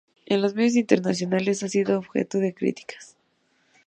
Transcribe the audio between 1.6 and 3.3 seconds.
ha sido objeto de críticas.